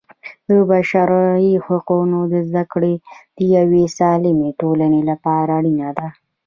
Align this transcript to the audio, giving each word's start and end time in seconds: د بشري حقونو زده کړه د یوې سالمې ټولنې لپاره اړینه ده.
د 0.47 0.49
بشري 0.69 1.51
حقونو 1.65 2.19
زده 2.47 2.63
کړه 2.71 2.93
د 3.37 3.39
یوې 3.55 3.83
سالمې 3.97 4.49
ټولنې 4.59 5.01
لپاره 5.09 5.49
اړینه 5.59 5.89
ده. 5.97 6.07